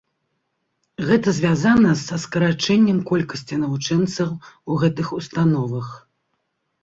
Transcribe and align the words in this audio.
Гэта 1.07 1.33
звязана 1.39 1.91
са 2.05 2.15
скарачэнням 2.23 2.99
колькасці 3.11 3.59
навучэнцаў 3.65 4.29
у 4.71 4.79
гэтых 4.85 5.07
установах. 5.19 5.93